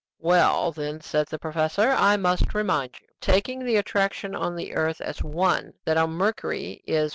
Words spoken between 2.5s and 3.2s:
remind you.